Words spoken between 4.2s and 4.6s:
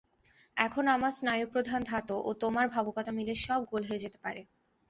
পারে।